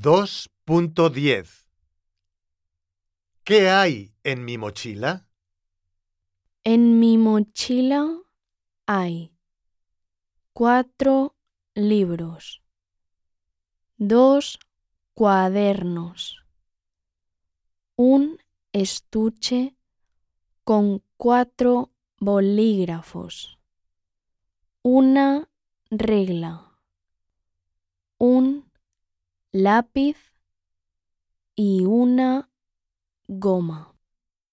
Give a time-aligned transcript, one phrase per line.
[0.00, 1.68] 2.10
[3.44, 5.28] ¿Qué hay en mi mochila?
[6.64, 8.08] En mi mochila
[8.86, 9.32] hay
[10.52, 11.36] cuatro
[11.74, 12.62] libros,
[13.96, 14.58] dos
[15.14, 16.44] cuadernos,
[17.94, 18.38] un
[18.72, 19.76] estuche
[20.64, 23.60] con cuatro bolígrafos,
[24.82, 25.48] una
[25.88, 26.80] regla,
[28.18, 28.63] un
[29.54, 30.16] lápiz
[31.54, 32.50] y una
[33.28, 33.93] goma.